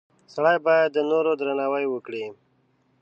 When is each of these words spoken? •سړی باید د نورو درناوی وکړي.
•سړی 0.33 0.57
باید 0.67 0.89
د 0.93 0.97
نورو 1.11 1.31
درناوی 1.39 1.85
وکړي. 1.89 2.25